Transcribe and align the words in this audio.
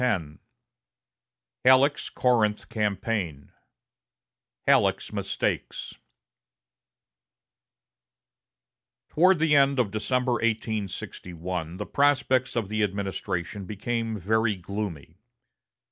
10 0.01 0.39
Halleck's 1.63 2.09
Corinth 2.09 2.69
Campaign 2.69 3.51
Halleck's 4.65 5.13
Mistakes 5.13 5.93
Toward 9.11 9.37
the 9.37 9.55
end 9.55 9.77
of 9.77 9.91
December, 9.91 10.31
1861, 10.41 11.77
the 11.77 11.85
prospects 11.85 12.55
of 12.55 12.67
the 12.67 12.81
administration 12.81 13.65
became 13.65 14.17
very 14.17 14.55
gloomy. 14.55 15.17